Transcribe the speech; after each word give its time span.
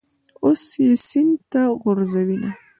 اوس 0.43 0.63
یې 0.83 0.89
سین 1.07 1.29
ته 1.51 1.61
غورځوینه. 1.81 2.51